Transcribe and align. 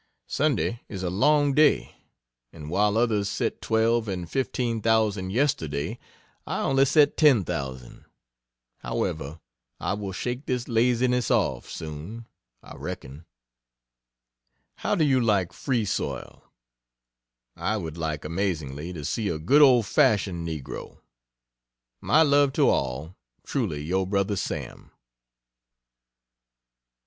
Sunday 0.25 0.81
is 0.89 1.03
a 1.03 1.11
long 1.11 1.53
day, 1.53 1.95
and 2.51 2.71
while 2.71 2.97
others 2.97 3.29
set 3.29 3.61
12 3.61 4.07
and 4.07 4.27
15,000, 4.27 5.29
yesterday, 5.29 5.99
I 6.47 6.61
only 6.61 6.85
set 6.85 7.17
10,000. 7.17 8.05
However, 8.79 9.39
I 9.79 9.93
will 9.93 10.11
shake 10.11 10.47
this 10.47 10.67
laziness 10.67 11.29
off, 11.29 11.69
soon, 11.69 12.25
I 12.63 12.77
reckon.... 12.77 13.25
How 14.77 14.95
do 14.95 15.03
you 15.05 15.21
like 15.21 15.53
"free 15.53 15.85
soil?" 15.85 16.45
I 17.55 17.77
would 17.77 17.95
like 17.95 18.25
amazingly 18.25 18.93
to 18.93 19.05
see 19.05 19.29
a 19.29 19.37
good 19.37 19.61
old 19.61 19.85
fashioned 19.85 20.47
negro. 20.47 20.97
My 22.01 22.23
love 22.23 22.53
to 22.53 22.67
all 22.69 23.17
Truly 23.45 23.83
your 23.83 24.07
brother 24.07 24.35
SAM. 24.35 24.89